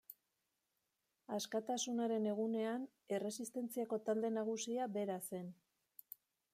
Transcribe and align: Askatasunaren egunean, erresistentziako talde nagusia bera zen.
Askatasunaren 1.37 2.25
egunean, 2.31 2.89
erresistentziako 3.19 4.01
talde 4.09 4.35
nagusia 4.41 4.93
bera 4.99 5.23
zen. 5.33 5.55